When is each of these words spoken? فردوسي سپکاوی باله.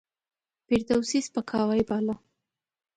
فردوسي 0.67 1.19
سپکاوی 1.27 1.81
باله. 1.89 2.15